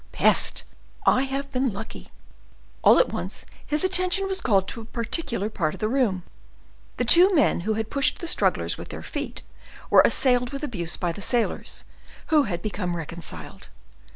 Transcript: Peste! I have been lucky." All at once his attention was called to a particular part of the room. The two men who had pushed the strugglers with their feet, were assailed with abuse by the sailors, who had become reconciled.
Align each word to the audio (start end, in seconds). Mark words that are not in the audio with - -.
Peste! 0.11 0.63
I 1.05 1.25
have 1.25 1.51
been 1.51 1.71
lucky." 1.73 2.09
All 2.81 2.97
at 2.97 3.09
once 3.13 3.45
his 3.63 3.83
attention 3.83 4.25
was 4.27 4.41
called 4.41 4.67
to 4.69 4.81
a 4.81 4.85
particular 4.85 5.47
part 5.47 5.75
of 5.75 5.79
the 5.79 5.87
room. 5.87 6.23
The 6.97 7.05
two 7.05 7.31
men 7.35 7.59
who 7.59 7.75
had 7.75 7.91
pushed 7.91 8.17
the 8.17 8.27
strugglers 8.27 8.79
with 8.79 8.89
their 8.89 9.03
feet, 9.03 9.43
were 9.91 10.01
assailed 10.01 10.49
with 10.49 10.63
abuse 10.63 10.97
by 10.97 11.11
the 11.11 11.21
sailors, 11.21 11.83
who 12.33 12.45
had 12.45 12.63
become 12.63 12.95
reconciled. 12.97 13.67